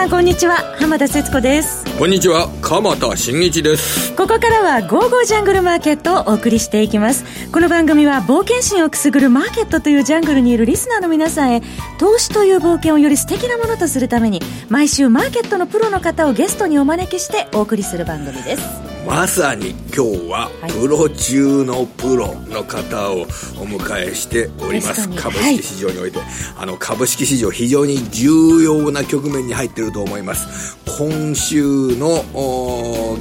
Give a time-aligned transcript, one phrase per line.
[0.00, 0.56] さんこんにちは。
[0.78, 1.84] 浜田節子です。
[1.98, 2.48] こんにちは。
[2.62, 4.14] 鎌田新一です。
[4.16, 7.22] ここからは「ゴーゴージャングルマーケット」をお送りしていきます。
[7.52, 11.62] この番組は冒険心をくすぐるマーケットというジャングルにいるリスナーの皆さんへ
[11.98, 14.40] 投資という冒険をより素敵なものとするために
[14.70, 23.24] 毎週マーケットのプロの方をゲストにお招きしてお送りする番組ですまさに今日はプロ中のプロの方をお
[23.66, 26.28] 迎えしております、株式市場において、はい、
[26.58, 30.78] あの株式市場非常に重要な局面に入っていると思います。
[30.96, 32.22] 今週の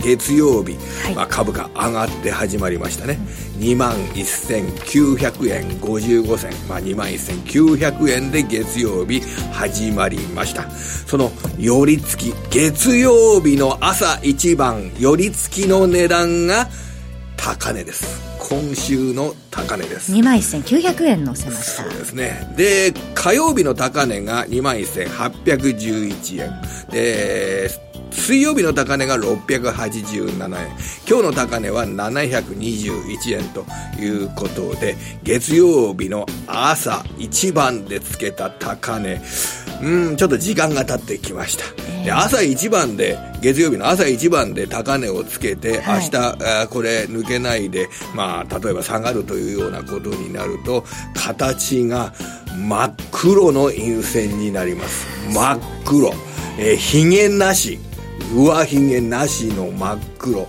[0.04, 0.76] 月曜日、
[1.06, 3.18] はい、まあ、株価上がって始まりましたね、
[3.56, 9.22] うん、2万1900円55銭、まあ、2万1900円で月曜日
[9.54, 10.70] 始まりました。
[10.70, 16.68] その寄り付き月曜日の朝一番寄り付きの値段が
[17.38, 18.30] 高値です。
[18.40, 20.12] 今週の高値です。
[20.12, 21.84] 2万1900円乗せました。
[21.84, 22.54] そうですね。
[22.58, 26.62] で火曜日の高値が2万1811円。
[26.90, 27.70] で
[28.20, 30.50] 水曜日の高値が687円。
[31.08, 33.66] 今日の高値は721円と
[34.00, 39.22] いうことで月曜日の朝一番でつけた高値。
[39.82, 41.64] うんちょっと時間が経ってきました、
[42.04, 52.14] で朝一番で月曜日の朝一番で高値をつけて、はい、明日これ抜けないでまあ例えば下がるというようなことになると形が
[52.68, 55.08] 真っ黒の陰線になります。
[55.34, 56.14] 真っ黒。
[56.62, 57.80] えー、髭なし
[58.34, 60.48] 上髭なしの真っ黒。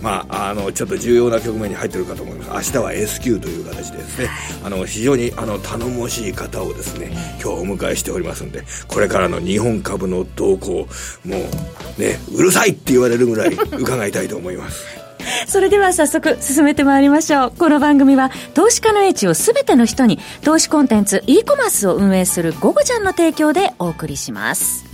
[0.00, 2.72] まあ、あのちょっと重要な局面に入ってるかと思います。
[2.76, 4.28] 明日は S q という形でですね。
[4.64, 7.10] あの非常にあの頼もしい方をですね
[7.42, 10.86] 今日お迎えしておりますんでこれからの日本株の動向も
[11.24, 14.84] うねうるさいって言われるぐらい伺いたいと思います。
[15.46, 17.52] それでは早速進めてまいりましょう。
[17.58, 24.84] この番組は投資家の英知をすべての人に投資コンテンツ e コマースを運営するゴゴちゃんの提供でお送りします。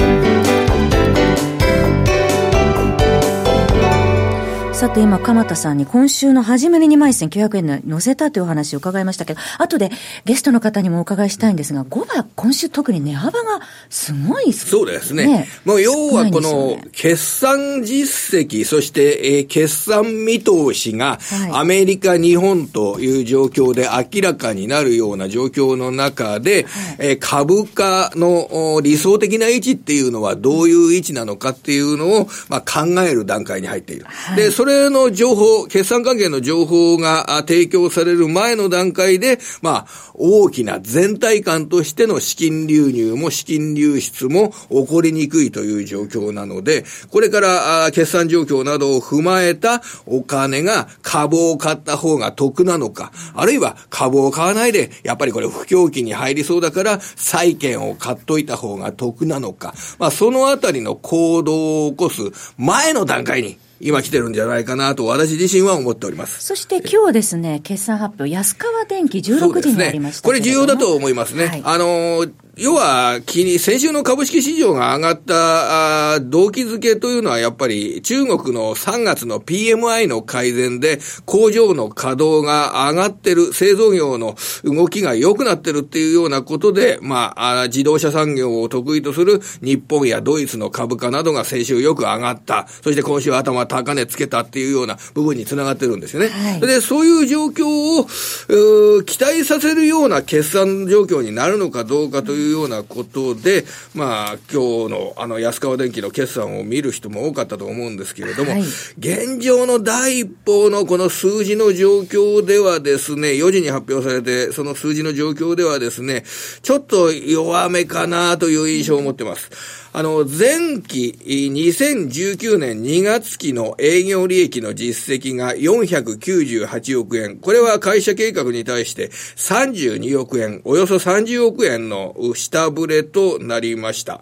[4.74, 9.92] さて今、鎌田さんに今週の初めに2万1900円で載せたというお話を伺いましたけど、後で
[10.24, 15.46] ゲストの方にもお伺いしたいんですが、5は今週特に値幅がすごい、ね、そうですね。
[15.64, 21.20] もう要はこの決算実績、そして、えー、決算見通しが
[21.52, 26.64] アメリカ、日本という状況で明らかになるような状況の中で、はい、
[26.98, 34.06] えー、株価の理想的な位置っていうのはどういう位置なのかっていうのを、まあ、考える段階に入っている。
[34.08, 62.22] はい、で、それの情報、決算関係の情報が提供される前の段階で、まあ、大きな全体感としての資金流入も資金流出も起こりにくいという状況なので、これから決算状況などを踏まえたお金が株を買った方が得なのか、あるいは株を買わないで、やっぱりこれ不況期に入りそうだから、債券を買っといた方が得なのか、まあ、そのあたりの行動を起こす
[62.56, 66.42] 前の段階に、今来てるんじゃないかなと私自身は思っております。
[66.42, 71.48] そして今日はですね、決算発表、安川電機16時になりました、ね、これ重要だと思いますね。
[71.48, 92.68] はい、あの要は、先週の株式市場が上がった動機づけというのはやっぱり中国の3月の PMI の改善で工場の稼働が上がってる、製造業の動きが良くなってるっていうようなことで、まあ、自動車産業を得意とする日本やドイツの株価などが先週よく上がった。
[92.82, 96.28] そして今週頭高値つけたっていうような部分につながってるんですよね。
[96.28, 97.66] はい、で、そういう状況
[98.00, 108.60] を期待させるような決算状況になるのかどうかといういうようなことで、まあ、今日のあの安川電機の決算を見る人も多かったと思うんですけれども、はい、
[108.98, 116.24] 現状の第一報のこの数字の状況ではですね、4時に発表されて、その数字の状況ではですね、
[116.62, 119.83] ちょっと弱めかなという印象を持ってます。
[119.96, 127.36] あの、前期2019年2月期の営業利益の実績が498億円。
[127.36, 134.20] これは会社計画に対して32億円、およそ30億円の下振れとなりました。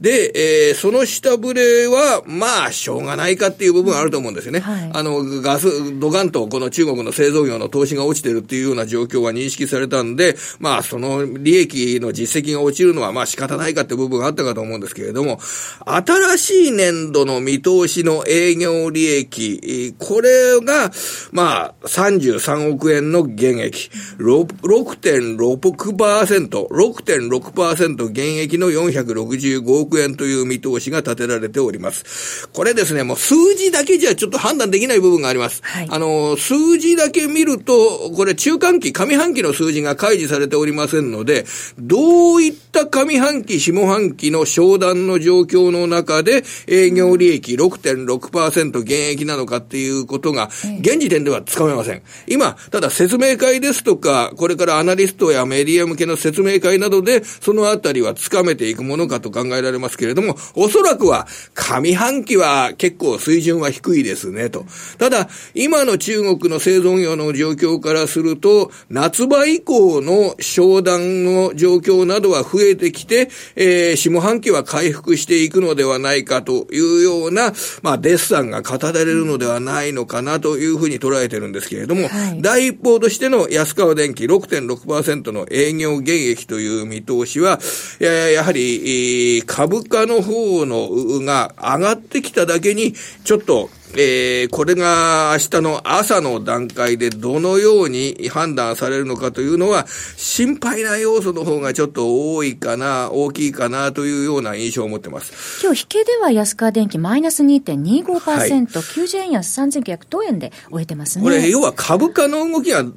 [0.00, 4.58] で、えー、その下振れは、まあ、しょうがないかっていう部分あると思うんですよね。
[4.58, 15.38] はい、あの、ガス、ドガンとこの中国の製造業の投資が落ちてるっていうような状況は認識されたんで、まあ、その利益の実績が落ちるのは、まあ仕方ないかって部分があったかと思うんですけど、けれども、
[15.84, 20.90] 新しい年度の見通しの営業利益、これが、
[21.32, 32.48] まあ、33億円の減益、6.6%、6.6% 6.6%減益の465億円という見通しが立てられております。
[32.48, 35.62] これですね、もう数字だけじゃちょっと判断できない部分があります。
[35.62, 41.44] はい、あの、数字だけ見ると、これ中間期、上半期の数字が開示されておりませんので、
[41.78, 50.48] どういった上半期、下半期の商談の状況の中で営業利益6.6%減益なのかっていうことが、
[50.80, 52.02] 現時点ではつかめません。
[52.26, 64.66] 今、ただ説明会ですとか、これからアナリストやメディア向けの説明会などで、そのあたりはつかめていくものかと考えられますけれども、おそらくは、上半期は結構水準は低いですね、と。
[64.98, 77.52] ただ、今の中国の製造業の状況からすると、夏場以降の商談の状況などは増えてきて、えー、下半期は回復していくのではないかというような、
[77.82, 87.58] まあ、デッサンが語られるのではないのかなというふうに捉えてるんですけれども、はい、第一報としての安川電機6.6%の営業減益という見通しは、
[88.00, 90.88] やはり、株価の方の
[91.24, 92.94] が上がってきただけに、
[93.24, 99.86] ちょっとえー、これが明日の朝の段階でどのように判断されるのかというのは、
[100.16, 105.60] 心配な要素の方がちょっと多いかな、大きいかなというような印象を持ってます。
[105.62, 111.24] 今日、引けでは安川電機マイナス2.25%、はい、90円安3900等円で終えてますね。
[111.24, 112.90] これ、要は株価の動きが、こ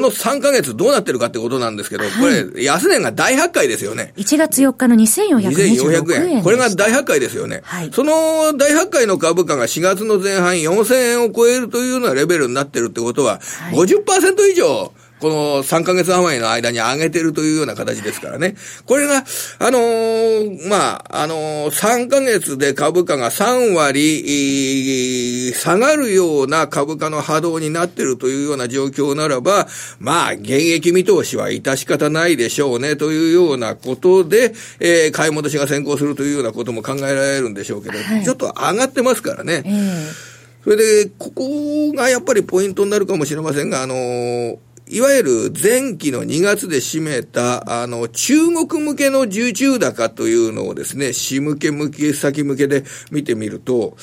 [0.00, 4.14] の3ヶ月どうなってるかってことなんですけど、はい、これ、安値が大発会ですよね。
[4.16, 6.42] 1月4日の2426円円。
[6.42, 7.60] これが大発会ですよね。
[7.64, 13.40] はい、その大発会の株価が4月の前半4000円を超えるというようなレベルになってるってことは、
[13.72, 18.54] 50%以上、この3ヶ月余りの間に上げてるというような形ですからね。
[18.86, 19.24] これが、
[19.58, 29.68] あのー、まあ、あのー、3ヶ月で株価が3割、下がるような株価の波動になってるというような状況ならば、
[29.98, 39.62] まあ、現役見通しは致し方ないでしょうね、というようなことで、えー、買い戻しが先行するというようなことも考えられるんでしょうけど、はい、ちょっと上がってますからね。
[39.66, 40.30] えー
[40.62, 44.58] それで、ここがやっぱりポイントになるかもしれませんが、あの、
[44.90, 52.82] いわゆる前期の2月で占めた、あの、中国向けの受注高というのをですね、市向け向け、先向けで
[53.12, 53.96] 見てみると、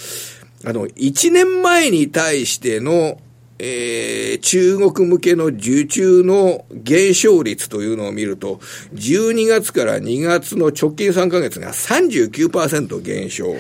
[0.64, 3.20] あの、1年前に対しての、
[3.60, 8.62] えー、中国向けの受注の減少率というのを見ると、
[8.94, 13.50] 12月から2月の直近3ヶ月が39%減少。
[13.50, 13.58] はい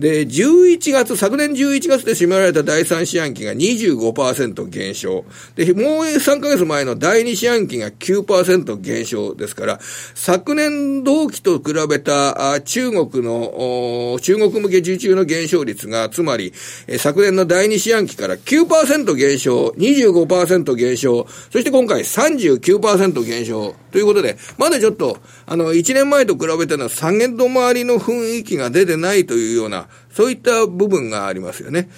[0.00, 5.26] で、11月、昨年11月で占められた第3四半期が25%減少。
[5.56, 9.78] で、もう3ヶ月前の第2四半期が9%減少ですから、
[10.14, 16.54] 昨年同期と比べた中国の、中国向け受注の減少率が、つまり、
[16.96, 31.88] 昨年の第2四半期から9%減少、25%減少、そして今回39%減少ということで、まだちょっと、あの、1年前と比べての下げ止まりの雰囲気が出てないというような、そういった部分がありますよね。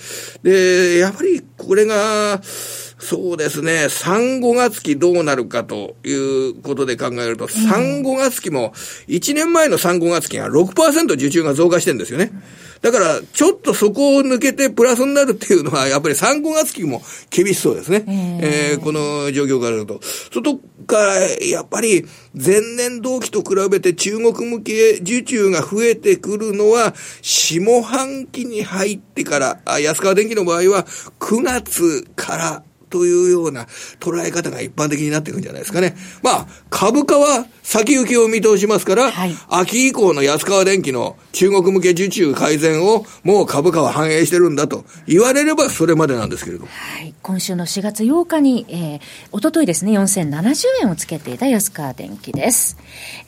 [0.43, 2.41] で、やっぱりこれが、
[3.03, 8.73] そうですね、3、5月期どうなるかということで考えると、3、5月期も、
[9.09, 12.31] 1年前の3、5月期が6%受注が増加してるんですよね。
[12.81, 18.05] だから、ちょっとそこを抜けてプラスになるっていうのは、やっぱり3、5月期も厳しそうですね。
[18.41, 20.01] えー、この状況からると。
[20.33, 21.15] 外から、
[21.45, 30.87] やっぱり、前年同期と比べて中国向け受注が増えてくるのは、下半期に入ってから、安川電機の場合は、
[31.19, 33.65] 9月からというような
[33.99, 35.97] 捉え方が一般的になっていくんじゃないですかね。
[36.23, 46.71] まあ、株価は先行きを見通しますから、はい、秋以降の安川電機の中国向け受注改善をもう株価は反映してるんだと言われればそれまでなんですけれども。
[46.71, 47.15] はい。
[47.23, 49.01] 今週の4月8日に、えー、
[49.33, 52.77] おとといですね、4070円をつけていた安川電機です。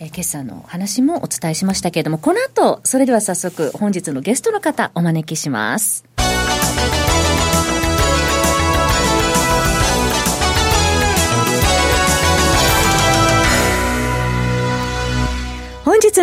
[0.01, 6.14] えー、決算の話もお伝えしましたけれども、この後、それでは早速本日のゲストの方お招きします。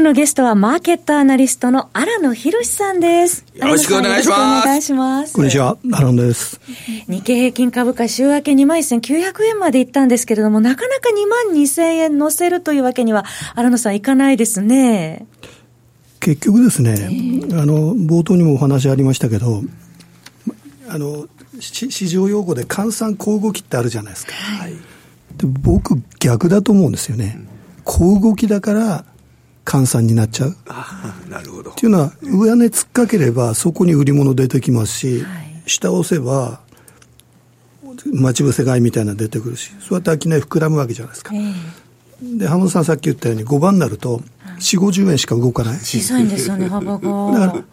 [0.01, 3.45] のゲストはマーケットアナリストの荒野博さんです。
[3.53, 4.67] よろしくお願いします。
[4.67, 5.33] お願いします。
[5.33, 6.59] こんにちは、荒野です。
[7.07, 15.27] 日経平均株価週明け2万1900円までいったんですけれども、なかなか2万2000円乗せるというわけには、荒野さんいかないですね。
[16.19, 16.95] 結局ですね、
[17.53, 19.61] あの、冒頭にもお話ありましたけど、
[20.87, 21.27] あの、
[21.59, 24.33] 市場用語で換算小動きってあるじゃないですか。
[24.33, 27.39] はい、で僕、逆だと思うんですよね。
[27.83, 29.05] 小動きだから
[29.71, 30.55] 換算になっちゃう。
[31.29, 31.71] なるほど。
[31.71, 36.59] っていうのは、上値突っかければ、そこに売り物出てきますし、はい、下押せば、
[38.13, 41.33] 待ち伏せ買いみたいなの出てくるし、そうやって商い膨らむわけじゃないですか。
[41.33, 44.21] えー、で、浜田さんさっき言ったように5番になると、
[44.59, 45.79] 4、50円しか動かない。
[45.79, 47.31] 小さいんですよね、幅が。
[47.31, 47.63] だから、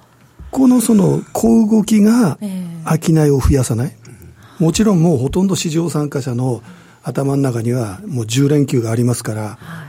[0.52, 2.38] このその小動きが
[2.86, 3.96] 商いを増やさない。
[4.60, 6.62] もちろんもうほとんど市場参加者の
[7.02, 9.87] 頭の中にはもう10連休がありますから、はい、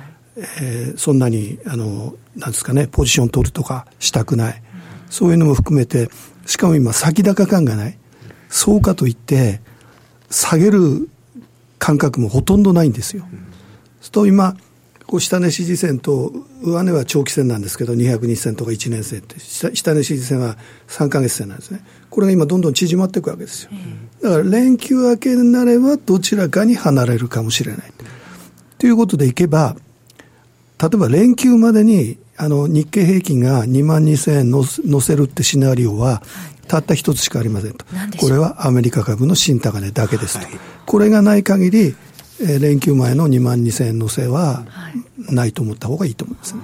[0.62, 4.62] えー、そんなに、あの、なんですかね、ポジション取るとかしたくない。
[5.10, 6.10] そういうのも含めて、
[6.46, 7.98] しかも今先高感がない。
[8.50, 9.62] そうかといって、
[10.30, 11.10] 下げる
[11.78, 13.26] 感覚もほとんどないんですよ。
[14.02, 14.56] すと今、
[15.08, 16.32] こう下値支持線と
[16.62, 21.84] 上値は長期線なんですけど、200日線とか1年線って、下値支持線は3か月線なんですね。
[22.12, 23.72] これが今どんどん縮まっていくわけですよ。
[24.22, 27.94] だから連休明けになればどちらかに離れるかもしれない。
[28.78, 29.76] ということでいけば、
[30.82, 34.64] 例えば連休までにあの日経平均が2万2000円乗
[35.02, 36.24] せるってシナリオは、
[36.70, 37.86] たった一つしかありませんと。
[38.18, 40.46] これはアメリカ株の新高値だけですと。
[40.46, 41.96] はい、これがない限り、
[42.42, 44.64] えー、連休前の2万2000円のせは
[45.18, 46.62] ないと思った方がいいと思います、ね、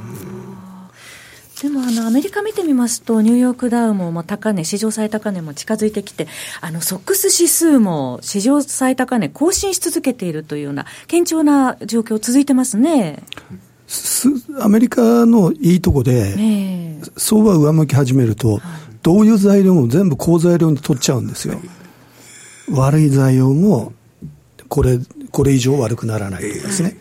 [1.64, 6.28] でもあのアメリカ見てみますと、ニューヨークダウも高値、史上最高値も近づいてきて、
[6.62, 13.24] あのソックス指数も史上最高値更新し続けているというような、堅調な状況、続いてますね。
[14.60, 18.62] アメリカのいいとこで、ね、相場上向き始めると、はい、
[19.04, 21.60] どういう材料も全部好材料に取っちゃうんですよ。
[22.72, 23.94] 悪い材料も
[24.68, 25.00] これ
[25.32, 26.98] これ以上悪くならないというですね。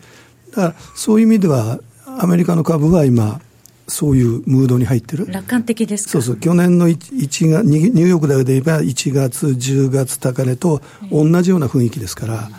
[0.51, 3.41] だからそういう意味では、アメリカの株は今、
[3.87, 5.27] そういうムードに入ってる。
[5.31, 6.37] 楽観的ですそうそう。
[6.37, 12.49] 去年の 1, 1月、ニューヨークだけで言えば1月、10月高値と同じような雰囲気ですから、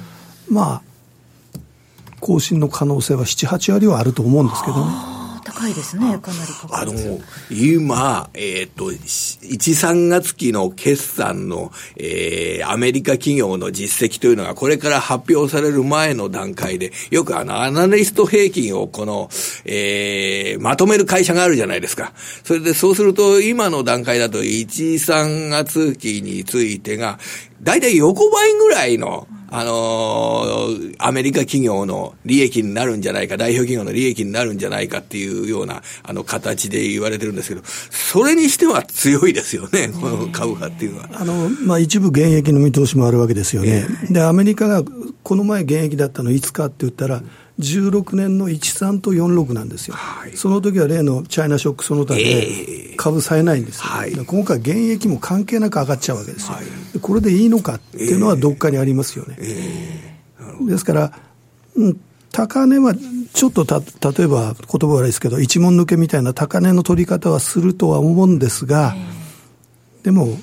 [0.48, 0.82] まあ、
[2.20, 5.16] 更新の可能性は7、8割はあると思うんですけどね。
[5.46, 7.20] 高いですね、かなりあの、
[7.50, 8.98] 今、えっ、ー、と、1、
[9.46, 19.30] 3月期の決算の、えー、アメリカ企業の実績というのがこれから発表される前の段階で、よくあの、アナリスト平均をこの、
[19.64, 22.12] えー、まとめる会社があるじゃないですか。
[22.42, 27.20] それでそうすると、今の段階だと1、3月期についてが、
[27.62, 41.08] 大体横ばいぐらいの、あのー、アメリカ企業の利益になるんじゃないか、代表企業の利益になるんじゃないかっていうような、あの、形で言われてるんですけど、それにしては強いですよね、 この株価っていうのは。
[41.12, 43.86] あの、まあ、一部現役の見通しもあるわけですよね。
[44.10, 44.82] で、アメリカが
[45.22, 47.22] この前現役だったのいつかって言ったら、
[47.58, 59.36] 16年の13と46なんですよ、はい、その時は例のチャイナショックその他で株さえないんですよ、えー、今回、現役も関係なく上がっちゃうわけですよ、はい、これでいいのかっていうのはどっかにありますよね。
[59.38, 61.12] えー、ですから、
[61.76, 62.00] うん、
[62.32, 62.94] 高値は
[63.32, 70.38] ちょっとた例えば言葉悪いですけど、一問抜けみたいな高値の取り方はするとは思うんですが、えー、でも、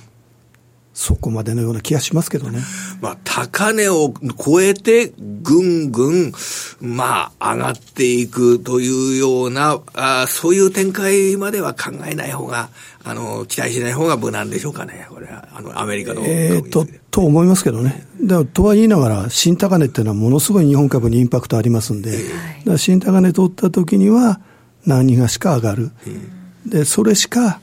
[0.94, 2.60] そこまでのような気がしますけどね。
[3.02, 6.32] まあ、高値を超えて、ぐんぐん、
[6.80, 12.70] まあ、上がっていくというような、あそういう展開までは考えない方が、
[13.04, 16.22] あの、期待しない方が無難でしょうかね、これは、あの、アメリカの。
[16.24, 18.06] えー、と、と思いますけどね。
[18.22, 22.20] でも、とは言いながら、新高値っていうのはものすごい日本株にインパクトありますんで、
[22.66, 24.40] えー、新高値取った時には、
[24.86, 25.92] 何がしか上がる。
[26.68, 27.62] で、それしか、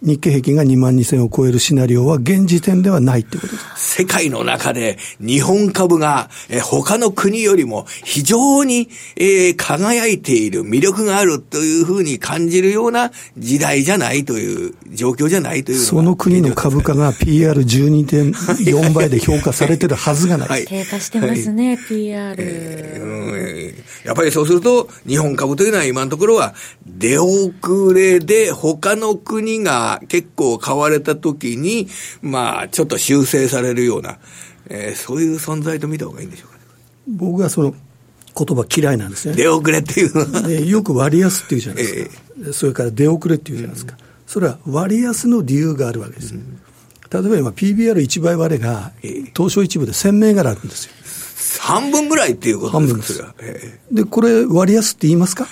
[0.00, 3.96] 日経平均が2万2000を超えるシナリオは現時点ではないってことです。
[3.98, 20.48] 世界の中で日本株が、え他の国よりも非常に、えー、輝いている魅力があるというふうに感じるような時代じゃないという、状況じゃないというその国の株価が PR12.4 倍で評価されてるはずがない。
[20.48, 23.57] はい、低下してますね、はい、PR、えー。
[24.04, 26.54] やっぱりそうすると、日本株というのは今のところは
[26.86, 31.88] 出遅れで他の国が結構買われた時に、
[32.22, 34.18] まあ、ちょっと修正されるような、
[34.68, 36.62] えー、そういう存在と見た方がいいんでしょうか、ね、
[37.08, 37.74] 僕はその
[38.36, 39.34] 言葉嫌いなんですね。
[39.34, 40.50] 出遅れっていうのは。
[40.50, 42.22] よく割安っていうじゃないですか。
[42.38, 43.96] えー、それから出遅れっていうじゃないですか。
[43.98, 46.34] うん、それは割安の理由があるわけです。
[46.34, 46.60] うん、
[47.10, 48.92] 例えば今 PBR1 倍割れが、
[49.34, 50.92] 東証一部で1000銘柄あるんですよ。
[51.60, 53.46] 半分ぐらいっていうことですか半分
[53.92, 55.46] でで、これ割安って言いますか？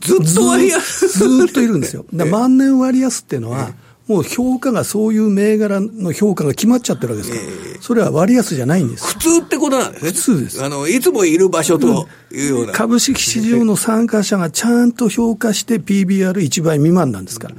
[0.00, 1.08] ずっと割安。
[1.08, 2.04] ずっといるんですよ。
[2.12, 3.72] 万年割安っていうのは、
[4.06, 9.06] もう評価がそういう銘柄の評価が決まっちゃってるわけですから、えー、それは割安じゃないんです。
[9.06, 10.10] 普通ってことなんですね。
[10.10, 10.64] 普通です。
[10.64, 17.54] あの、いつもいる場所というような、うん、株式市場の参加者がちゃんと評価して PBR1 倍未満なんですから。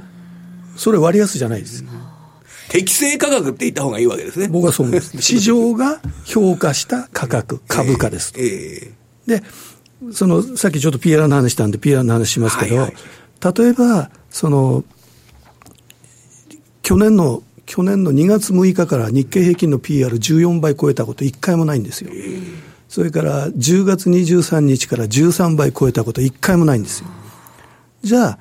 [0.76, 1.84] それ割安じゃないです。
[2.70, 4.46] 適正価格って言った方がいいわけですね。
[4.46, 5.18] 僕はそう思います。
[5.20, 8.38] 市場が評価した価格、株価ですと。
[8.40, 9.42] えー、で、
[10.12, 12.94] その、さっきちょっと PR の話したんで PR の話しますけど、はいはい、
[13.58, 14.84] 例えば、その、
[16.82, 22.12] 去年の、去年の2月6日から日経平均の PR14 倍超えたこと一回もないんですよ。
[22.88, 27.08] それから10月23日から13倍超えたこと一回もないんですよ。
[28.02, 28.38] じゃあ、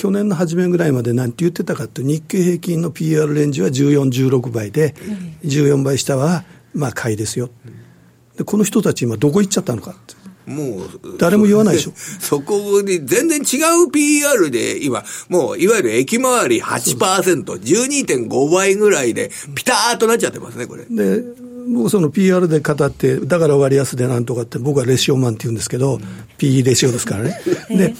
[0.00, 4.94] 去年の初めぐらいまでなんて言ってたかって日経平均の PR レンジは14、16倍で、
[5.44, 7.50] 14倍下はまあ買いですよ。
[8.38, 10.14] で、この人たち今どこ行っちゃったのかって。
[10.50, 11.92] もう、誰も言わないでしょ。
[12.18, 20.86] そこに全然違う PR で、今、もう、いわゆる駅回り8%、12.5倍ぐらいで、ピターっとなっちゃってますね、これ。
[20.88, 21.22] で、
[21.72, 26.02] 僕その PR で語って、だから割安でなんとかって、僕はレシオマンって言うんですけど、うん、
[26.38, 27.40] P レシオですからね。
[27.70, 27.94] で、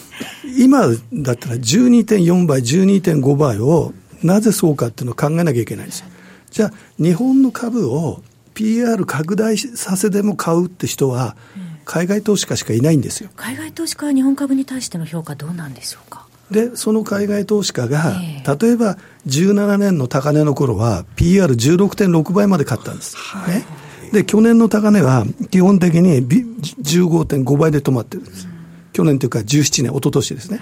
[0.59, 6.07] 今だったら12.4倍、12.5倍を、なぜそうかっていうのを考えなきゃいけないんですよ。
[6.51, 6.73] じゃあ、
[7.03, 8.23] 日本の株を
[8.55, 11.37] PR 拡大させでも買うって人は、
[11.85, 13.31] 海外投資家しかいないんですよ。
[13.37, 16.27] 海外投資家は日本株に対しての評価どうなんでしょうか？
[16.51, 18.21] で、その海外投資家が、
[18.61, 23.17] 例えば17年の高値の頃は、PR16.6 倍まで買ったんです。
[23.17, 23.65] はい、ね。
[24.13, 28.49] で、去年の高値は基本的に15.5倍で止まってるんです。
[28.93, 30.61] 去年というか17年、一昨年ですね。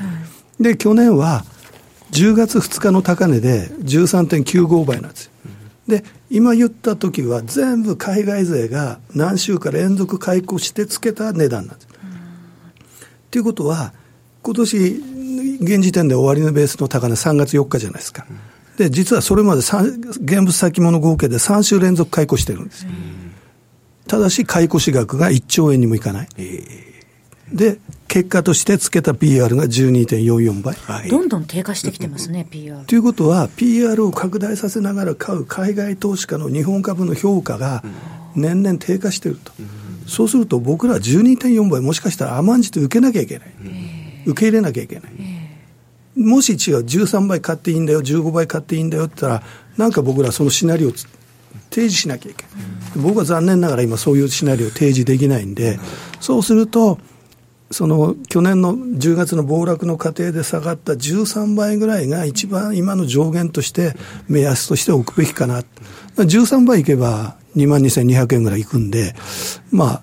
[0.61, 1.45] で、去年は
[2.13, 5.33] 10月2日の高値で13.95倍なんですよ。
[5.89, 11.89] で、今言った時は全部海外勢が何週か連続解雇してつけた値段なんです。
[13.31, 13.95] ということは、
[14.43, 15.03] 今年
[15.61, 18.27] 現時点で終わりのベースの高値3月4日じゃないですか。
[18.79, 22.91] で、実はそれまで現物先物合計で3週連続解雇してるんですよ。
[24.07, 26.29] ただし、解雇資額が1兆円にもいかない。
[27.53, 32.85] で、結果としてつけた PR が12.44倍、はい、どんどん低下してきてますね、 PR。
[32.87, 37.83] ということは、PR を拡大させながら買う海外投資家の日本株の評価が
[38.37, 39.53] 年々低下していると、
[40.07, 43.49] そうすると僕らは12.4倍、もしかしたら甘んじて受けなきゃいけない。
[44.27, 45.38] 受け入れなきゃいけない。
[46.19, 49.43] もし違う、13倍買っていいんだよ、15倍買っていいんだよって言ったら、
[49.77, 51.09] なんか僕らそのシナリオを提
[51.71, 52.53] 示しなきゃいけない。
[52.97, 55.79] 僕は残念ながら今そういうシナリオを提示できないんで、
[56.21, 56.99] そうすると、
[57.71, 63.95] その去年の10月の暴落の過程で下がった13倍ぐらいが一番今の上限として
[64.27, 65.63] 目安としておくべきかな。
[66.17, 69.15] 13倍いけば2万2200円ぐらいいくんで、
[69.71, 70.03] まあ、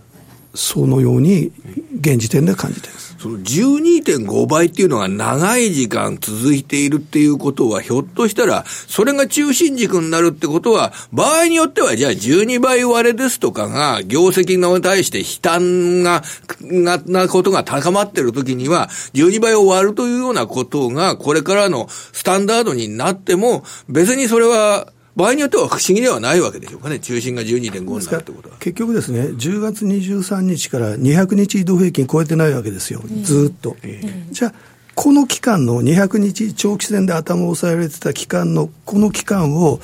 [0.54, 1.52] そのように
[2.00, 3.05] 現時点で感じています。
[3.26, 16.22] その12.5倍っていうのが長い時間続いているっていうことは、ひょっとしたら、それが中心軸になるってことは、場合によっては、じゃあ12倍割れですとかが、業績に対して悲嘆が、
[16.62, 28.58] が、なことが高まってる時には、12倍を割るというようなことが、これからのスタンダードになっても、別にそれは、場合によっては不思議ではないわけでしょうかね、中心が12.5になるってことは。
[28.60, 33.78] 結局ですね、10月23日から200日移動平均超えてないわけですよ、ずっと。
[33.82, 34.54] えー、じゃあ、
[34.94, 39.80] この期間の200日長期戦で頭を押さえられてた期間の、この期間を、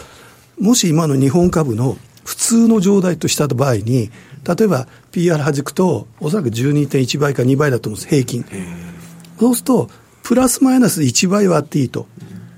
[0.60, 4.12] もし今の日本株の普通の状態とした場合に、
[4.44, 8.46] 例えば PR はじくと、おそらく12.1倍か2倍だと思うんです、平均。
[9.40, 9.90] そうすると、
[10.24, 12.08] プラスマイナス1倍はあっていいと。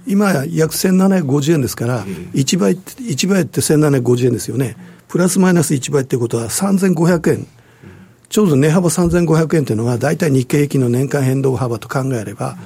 [0.08, 4.76] 今約1750円ですから、1倍って、1倍って1750円ですよね。
[5.08, 7.48] プラスマイナス1倍ってことは3500円。
[8.30, 12.58] ちょうど値幅3500円というのは、大体日経平均の年間変動幅と考えれば、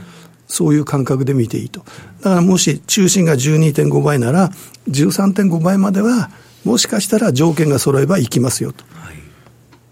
[0.47, 1.81] そういう感覚で見ていいと。
[2.21, 4.49] だからもし中心が12.5倍なら、
[4.89, 6.29] 13.5倍までは、
[6.63, 8.85] もしかしたら条件が揃えばいきますよと。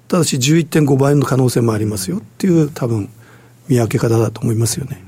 [0.07, 3.09] ただし11.5倍の可能性もありますよっていう多分
[3.67, 5.03] 見分け方だと思いますよね。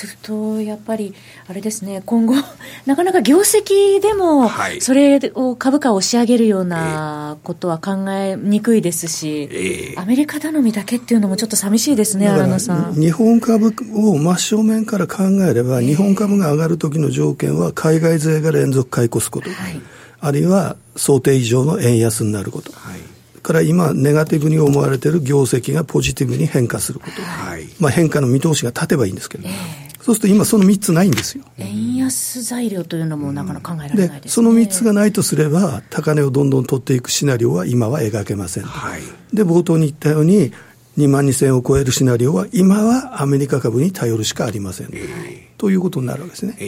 [0.00, 1.14] すると、やっぱり、
[1.46, 2.34] あれですね、今後、
[2.86, 12.94] なかなか業績でも、それを株価を押し上げるようなことは考えにくいですし、えー、アメリカ頼みだけっていうのもちょっと寂しいですね、荒野さん。
[12.94, 19.80] 日本株を真正面から考えれば、日本株が上がる時の条件は、海外勢が連続買い越すこと、はい、
[20.20, 22.72] あるいは想定以上の円安になること。
[22.72, 23.00] はい。
[23.42, 31.44] から今、ネガティブに思われている業績がポジティブに変化すること、はい、まあ、変化の見通しが立てばいいんですけど、えーそうすると今その3つないんですよ。
[31.58, 38.64] 円安材料というのもなかなか考えられないです、ね、その3つがないとすれば、高値をどんどん取っていくシナリオは今は描けません。
[38.64, 40.52] はい、で、冒頭に言ったように、
[40.98, 44.88] 2万2000を超えるシナリオは今はアメリカ株に頼るしかありません。
[44.92, 46.56] えー、ということになるわけですね。
[46.58, 46.64] え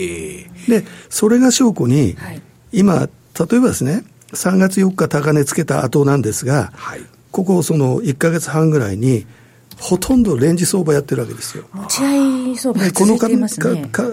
[0.67, 2.43] ー、で、それが証拠に、はい、
[2.73, 9.27] 今、例えばですね、3月4日高値つけた後なんですが、はい、ここその1か月半ぐらいに、
[9.79, 11.65] ほとんどレンジ相場やってるわけですよ。
[11.73, 13.89] 持ち合い相場が続いていますね。
[13.91, 14.09] かか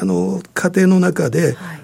[0.00, 1.80] あの家庭の中で、はい、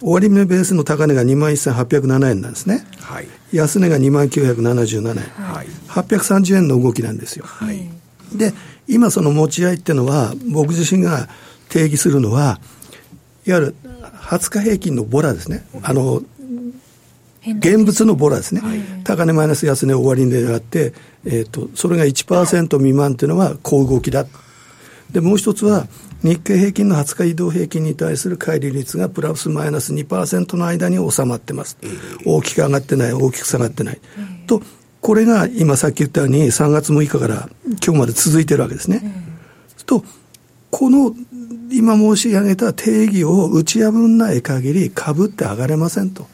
[0.00, 2.86] 終値ベースの高値が2万1807円なんですね。
[3.00, 5.16] はい、安値が2万977円。
[5.16, 7.44] はい、830円の動きなんですよ。
[7.46, 7.88] はい、
[8.34, 8.52] で、
[8.86, 11.28] 今その持ち合いっていうのは、僕自身が
[11.68, 12.60] 定義するのは、
[13.46, 13.74] いわゆる
[14.20, 15.66] 20日平均のボラですね。
[15.82, 16.22] あの、
[17.46, 18.60] 現物のボラですね。
[18.60, 24.26] はい、高値マイナス安値終わり値があって、えっ、ー、と、それが1%未満っていうのは小動きだ。
[25.10, 25.86] で、もう一つは、
[26.22, 31.76] 日経平均の20日移動平均に対する乖離率がプラスマイナス2%の間に収まってます。
[32.24, 34.00] 大きく上がってない、大きく下がってない。
[34.46, 34.62] と、
[35.02, 37.50] これが今さっき言ったように3月6日から
[37.84, 39.02] 今日まで続いてるわけですね。
[39.84, 40.02] と、
[40.70, 41.14] この
[41.70, 46.26] 今申し上げた定義を打ち破んない限り株って上がれませんと。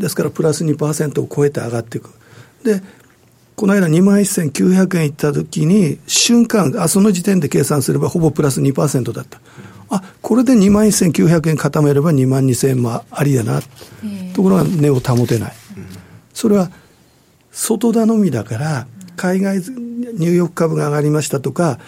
[0.00, 2.10] ですからプラス2%を超えて上がっていく。
[2.64, 2.82] で、
[3.54, 9.38] この間2万1900円いったときに、瞬間、あ、その時点で計算すればほぼプラス2%だった。
[9.90, 13.60] あ、これで2万1900円固めれば2万2000円もありだな。
[14.34, 15.52] ところが値を保てない。
[16.32, 16.70] それは
[17.52, 18.86] 外頼みだから、
[19.16, 21.78] 海外、ニューヨーク株が上がりましたとか、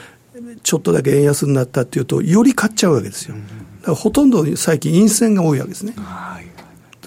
[0.63, 3.35] ちょっとだけ円安になったっていうと、より買っちゃうわけですよ。
[3.81, 5.95] だからほとんど最近陰線が多いわけですね。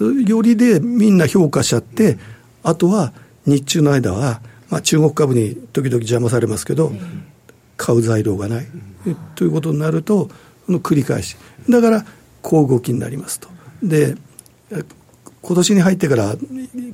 [0.04, 2.18] よりでみんな評価しちゃって、
[2.62, 3.12] あとは
[3.46, 6.92] 日中の間は、まあ、中国株に時々邪魔されますけど、
[7.76, 8.66] 買う材料がない、
[9.34, 10.28] ということになると、
[10.68, 11.36] の繰り返し、
[11.68, 12.04] だから、
[12.42, 13.48] 小動きになりますと。
[13.82, 14.16] で
[15.42, 16.34] 今年に入ってから、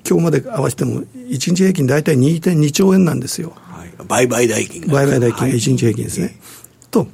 [0.08, 3.54] 今日まで合わせても、1日平均大体2.2兆円なんですよ。
[3.56, 6.24] はい、売買代金売買代金、1日平均ですね。
[6.24, 6.34] はい、
[6.90, 7.06] と、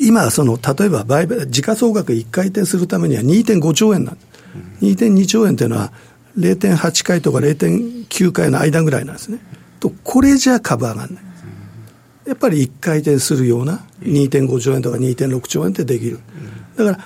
[0.00, 4.31] 今、その、例えば売買、時価総額1回転するためには2.5兆円なんです。
[4.80, 5.92] 2.2兆円というのは、
[6.38, 9.38] 0.8回とか0.9回の間ぐらいなんですね。
[9.80, 11.24] と、これじゃ株上がらない。
[12.26, 16.20] やっぱり1回転するような2.5兆円とか2.6兆円ってできる。
[16.76, 17.04] だから、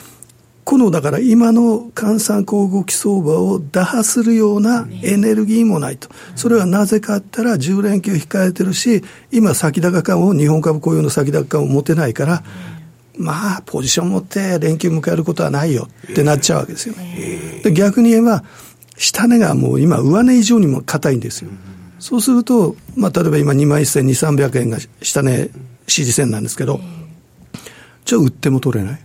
[0.64, 6.09] このだから今の換算交互期相場を打破するようなエネルギーもないと。
[6.35, 12.42] それはなぜかったら10連休控えてるし、今先高感を、日本株雇用の先高感を持てないから、
[13.16, 16.94] まあ、ポジション持って連休迎えることはないよってなっちゃうわけですよ。
[17.62, 18.44] で逆に言えば、
[18.96, 21.50] 下値がもう今、上値以上にも硬いんですよ。
[21.98, 25.50] そうすると、まあ、例えば今2万1200、300円が下値
[25.87, 26.81] 支持線なんですけど、
[28.05, 29.00] じゃあ売っても取れない。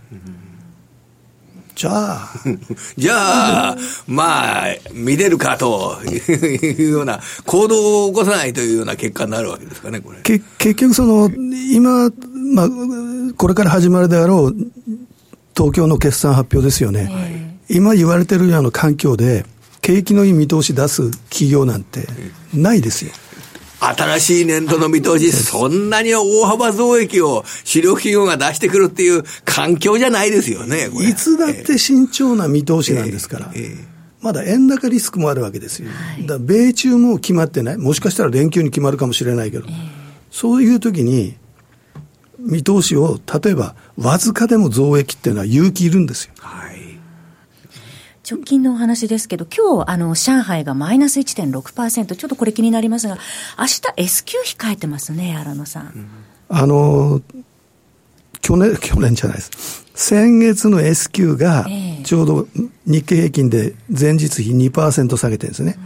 [1.74, 2.30] じゃあ。
[2.96, 10.18] じゃあ、まあ、見れるかというような、行動を起こさないというような結果になるわけですかね、これ。
[10.22, 11.30] け結局、その、
[11.72, 12.10] 今、
[12.54, 12.68] まあ、
[13.36, 14.56] これから始まるであろう、
[15.56, 17.04] 東京の決算発表ですよね。
[17.04, 17.20] は
[17.70, 19.44] い、今言われてるような環境で、
[19.80, 22.06] 景気のいい見通し出す企業なんて
[22.54, 23.12] ないですよ。
[23.80, 33.50] 新しい年度の見通し、そんなに大幅増益を主力企業が出してくるっていう環境じゃないですよね、いつだって慎重な見通しなんですから。
[33.54, 33.78] えーえー、
[34.20, 35.88] まだ円高リスクもあるわけですよ。
[36.26, 37.76] だ米中も決まってない。
[37.76, 39.66] もしかしたら連休に決まるかもしれないけど、
[40.30, 41.34] そういう時に、
[42.42, 46.32] 見通しを、例えば、わずかでも増益っていうのは勇気いるんですよ。
[46.38, 46.72] はい
[48.28, 53.18] 直近のお話ですけど、今日、あの、上海がマイナス1.6%、ちょっとこれ気になりますが、
[53.58, 56.06] 明日 S q 控えてますね、荒野さん。
[56.48, 57.20] あの、
[58.40, 59.84] 去年、去年じゃないです。
[59.94, 61.66] 先月の S q が、
[62.04, 62.48] ちょうど
[62.86, 65.76] 日経平均で前日比2%下げてるんですね。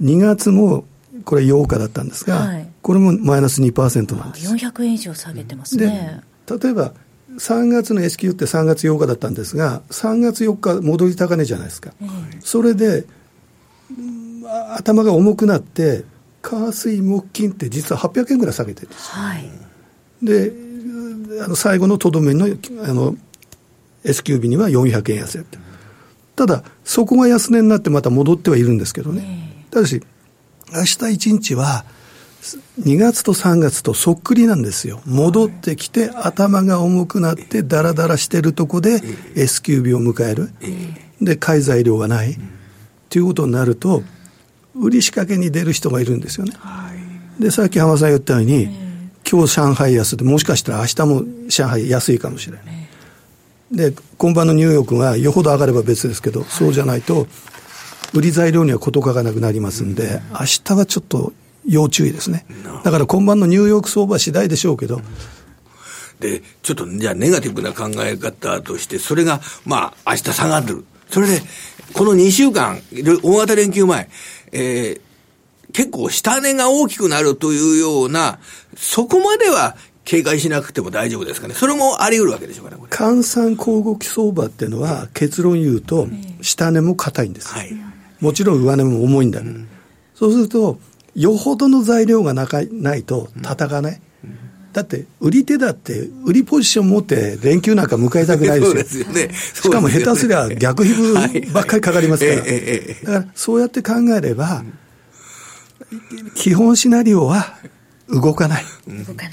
[0.00, 0.84] うん、2月も、
[1.24, 4.52] これ8日だったんですが、はい、これもマイナス2%なんです。
[4.52, 6.20] 400円以上下げてますね。
[6.48, 6.92] 例えば、
[7.38, 11.92] 3月の S q って3月8日だったんですが、3月4日、戻り高値じゃないですか、
[12.40, 13.06] それで、
[14.76, 16.04] 頭が重くなって、
[16.42, 19.48] 火水木金って実は800円ぐらい下げてるんです、はい、
[20.20, 20.52] で
[21.44, 23.16] あの最後のとどめのあの
[24.02, 25.58] S q 日には400円安やって。
[26.34, 30.02] ただ、そこが安値になってまた戻ってはいるんですけどね、ただし、
[30.74, 30.96] 明日
[31.28, 31.84] 1日は、
[32.80, 35.00] 2月と3月とそっくりなんですよ。
[35.06, 39.00] 戻ってきて、頭が重くなって、だらだらしてるとこで
[39.36, 40.50] S q 日を迎える。
[41.20, 42.36] で、買い材料がない。
[43.08, 44.02] ということになると、
[44.74, 46.54] 売り仕掛けに出る人がいるんですよね。
[47.38, 48.68] で、さっき浜さん言ったように、
[49.30, 52.64] 今日上海安で、もしかしたら明日も上海安いかもしれない。
[53.70, 57.28] で、今晩のニューヨークがよほど上がれば別ですけど、そうじゃないと、
[58.12, 61.32] 売り材料には事欠かなくなりますんで、明日はちょっと
[61.66, 62.44] 要注意ですね。
[62.84, 65.00] だから今晩のニューヨーク相場次第でしょうけど。
[66.20, 70.84] で、ちょっとじゃあネガティブな考え方として、それが、まあ、明日下がってる。
[71.10, 71.42] それで、
[71.92, 72.80] この2週間、
[73.22, 74.08] 大型連休前、
[74.52, 75.00] えー、
[75.72, 78.38] 結構下値が大きくなるというような、
[78.76, 81.54] そこまでは警戒しなくても大丈夫ですかね。
[81.54, 86.08] それもあり得るわけでしょうかね、換算交互期相場っていうのは、結論言うと、
[86.40, 87.48] 下値も硬いんです。
[87.48, 87.72] はい、
[88.20, 89.68] もちろん上値も重いんだけど、うん、
[90.14, 90.78] そうすると、
[91.14, 94.00] よほどの材料がなかないと叩かない。
[94.72, 98.66] だって売り手だって売りポジション持って連休なんか迎えたくないですよ。
[98.66, 99.34] そうですよね。
[99.34, 103.16] しかも下手すりゃ逆皮膚ばっかりかかりますから。
[103.16, 104.64] だからそうやって考えれば、
[106.34, 107.54] 基本シナリオは
[108.08, 108.64] 動かない。
[108.88, 109.32] 動かない。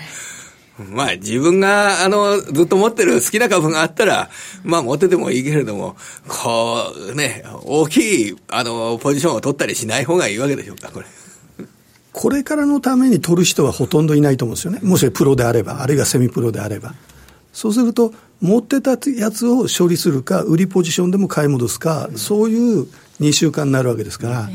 [0.91, 4.29] まあ自分が、あの、ずっと持ってる好きな株があったら、
[4.63, 11.05] まあ持っててもいいけれども、こうね、大きい、あの、ポジションを取ったりしない方がいいわけでしょうか、これ。
[12.19, 14.81] これからのために取る人はほとんどいないと思うんですよね。
[14.83, 16.93] もしプロであれば、あるいはセミプロであれば。
[17.53, 22.87] そうすると、持ってたやつを処理するか、売りポジションでも買い戻すか、そういう
[23.21, 24.49] 2週間になるわけですから、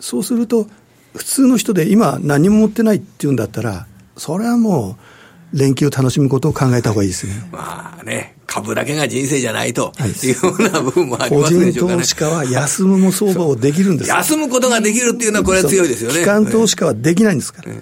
[0.00, 0.68] そうすると、
[1.14, 5.19] 普通の人で今何も持ってないっていうんだったら、それはもう、
[5.52, 7.32] 連休を楽しむことを考えた方がいいですね。
[7.52, 9.92] まあね、株だけが人生じゃないと
[10.24, 11.98] いうような部分もありますでしょうかね。
[11.98, 16.20] 個人投資家は休むも相場をできるんです休むことができるっていうのはこれは強いですよね。
[16.20, 17.72] 機関投資家はできないんですから。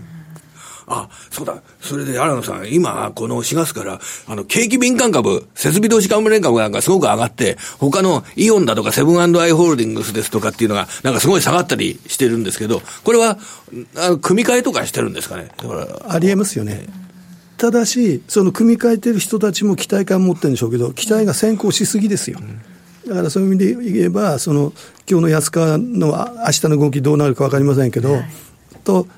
[0.91, 1.63] あ、そうだ。
[1.81, 13.39] それで、荒野さん、今、この4月から、あの、景気敏感株、設備投資関連株なんかすごく上がって、他のイオンだとかセブンアイ・ホールディングスですとかっていうのが、なんかすごい下がったりしてるんですけど、これは、
[13.97, 15.51] あの組み替えとかしてるんですかね
[16.09, 16.87] ありえますよね。
[17.59, 22.38] ただし、その組み替えてる人たちも期待感を持ってるんでしょうけど、期待が先行しすぎですよ。
[23.07, 24.73] だからそういう意味で言えば、その
[25.11, 28.25] 今日の安川の明日の動きどうなるか分かりませんけど、はい、
[28.85, 29.09] と、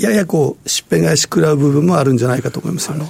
[0.00, 3.06] ややこう、しっぺ返し食らう部分もあるんじゃないかと思いますよね。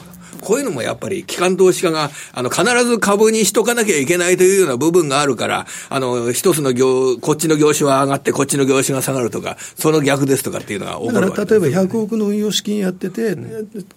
[0.47, 13.37] こういうのもやっぱり機関投資家が、あの、必ず株にしとかなきゃいけないというような部分があるから、あの、一つの業、こっちの業種は上がって、こっちの業種が下がるとか、その逆ですとかっていうのが起こるだから例えば100億の運用資金やってて、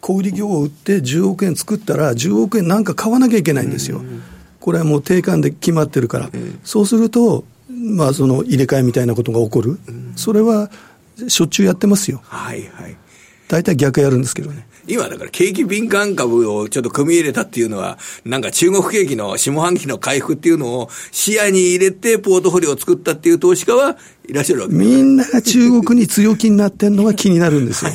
[0.01, 4.01] 小売業を売って10億円作ったら、10億円なんか買わなきゃいけないんですよ。
[4.59, 6.31] これはもう定款で決まってるから。
[6.63, 9.77] そうすると、まあ、その入れ替えみたいなことが起こる。
[10.15, 10.71] それは、
[11.27, 12.21] しょっちゅうやってますよ。
[12.23, 12.97] はいはい。
[13.49, 14.65] 大体逆やるんですけどね。
[14.87, 27.91] 今だから景気敏感株をちょっと組み入れたっていうのは、なんか中国景気の下半期の回復っていうのを視野に入れてポートフォリオを作ったっていう投資家はいらっしゃるわけみんなが中国に強気になってるのが気になるんですよ。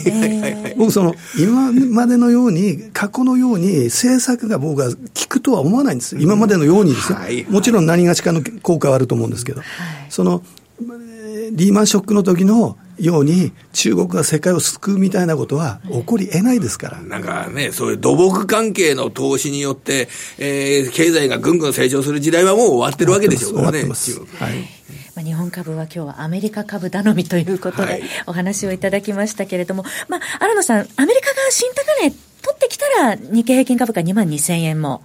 [0.77, 4.97] 僕その、今までのように、過去のように政策が僕は効
[5.29, 5.95] くとは思わない。
[5.95, 6.21] んですよ。
[6.21, 7.19] 今までのようにですよ。
[7.49, 9.63] もちろん何がしかの効果はあると思うんですけど、
[10.11, 10.43] その、
[11.53, 17.03] リーマンショックの時のように、中国が世界を救うみたいなことは起こり得ないですから。
[17.03, 23.79] なんかね、そういう土木関係の投資によって、えー、経済がぐんぐん成長する時代はもう終わってるわけでしょうからね。
[23.81, 23.89] はい。
[25.15, 32.17] まあ、日本株は今日はアメリカ株頼みということでお話をいただきましたけれども、はい、まあ、新野さん、アメリカが新高値取
[32.55, 35.03] ってきたら日経平均株価2万2000円も。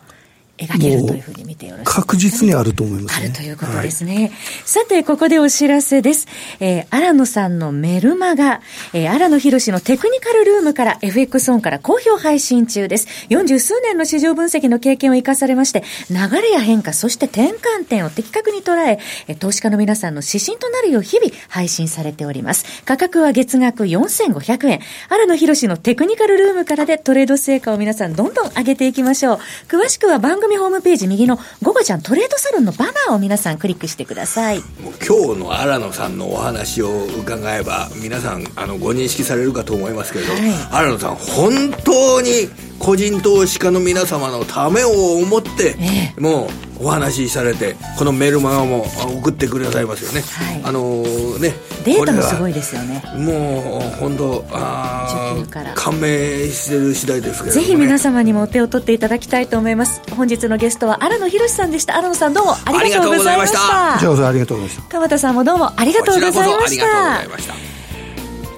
[0.59, 4.15] 描けるというふうに見てよろしいですか、ね、確実にあると思います、ね、あるということですね。
[4.15, 4.31] はい、
[4.65, 6.27] さて、ここでお知らせです。
[6.59, 8.61] えー、荒野さんのメルマガ、
[8.93, 13.07] えー、荒野博のテクニカルルームから FX オンから好評配信中です。
[13.29, 22.83] 40数年の市場分析の経験を生かされまして、流れや変化、そして転換点を的確に捉え、えー、投資家の皆さんの指針となるよう日々配信されております。
[22.83, 24.79] 価格は月額4500円。
[25.09, 29.39] 荒野博のテクニカルルームからでトレード成果を皆さんどんどん上げていきましょう。
[29.67, 34.62] 詳しくは番組組ホームページ右の午後ちゃんトレードサロンのバナーを皆さんクリックしてください。
[35.07, 48.85] 今日の新野さんのお話を伺えば皆さんあのご認識されるかと思いますけれど、はい、新野さん本当に個人投資家の皆様のためを思って、ええ、もうお話しされてこのメールマガも
[49.21, 51.03] 送ってくださいますよね、はい、あの
[51.39, 53.01] ねデータもすごいですよね。
[53.15, 55.35] もう本当あ
[55.75, 60.01] 感銘してる次第ですけど、ね、ぜひ皆様にもお手を取っていただきたいと思います。
[60.15, 63.97] 本日のゲストは荒野博さんでした荒野さんどうもありがとうございました。
[63.99, 64.89] じゃあありがとうございました。
[64.89, 67.53] 川田さんもどうもありがとうございました。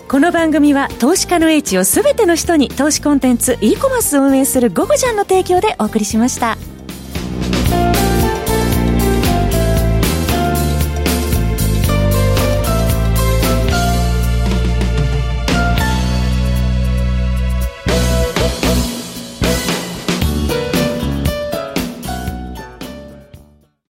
[0.07, 6.57] この番組は投資家の英知をすべての人に投資コンテンツ e コマースを運営する「ゴゴジャン」の提供でお送りしました。